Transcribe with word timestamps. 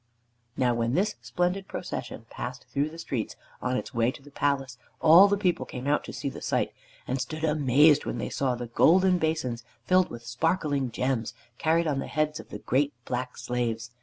Now 0.57 0.73
when 0.73 0.95
this 0.95 1.13
splendid 1.21 1.67
procession 1.67 2.25
passed 2.31 2.65
through 2.67 2.89
the 2.89 2.97
streets 2.97 3.35
on 3.61 3.77
its 3.77 3.93
way 3.93 4.09
to 4.13 4.23
the 4.23 4.31
palace, 4.31 4.79
all 4.99 5.27
the 5.27 5.37
people 5.37 5.63
came 5.63 5.85
out 5.85 6.03
to 6.05 6.11
see 6.11 6.27
the 6.27 6.41
sight, 6.41 6.73
and 7.07 7.21
stood 7.21 7.43
amazed 7.43 8.03
when 8.03 8.17
they 8.17 8.31
saw 8.31 8.55
the 8.55 8.65
golden 8.65 9.19
basins 9.19 9.63
filled 9.85 10.09
with 10.09 10.25
sparkling 10.25 10.89
gems 10.89 11.35
carried 11.59 11.85
on 11.85 11.99
the 11.99 12.07
heads 12.07 12.39
of 12.39 12.49
the 12.49 12.57
great 12.57 12.93
black 13.05 13.37
slaves. 13.37 13.91